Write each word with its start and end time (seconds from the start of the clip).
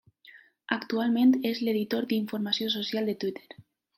Actualment 0.75 1.33
és 1.51 1.61
l'editor 1.67 2.09
d'informació 2.13 2.73
social 2.79 3.11
de 3.13 3.19
Twitter. 3.25 3.63